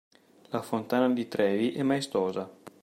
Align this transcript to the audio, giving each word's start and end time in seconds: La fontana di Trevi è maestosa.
La 0.49 0.61
fontana 0.63 1.07
di 1.13 1.27
Trevi 1.27 1.73
è 1.73 1.83
maestosa. 1.83 2.49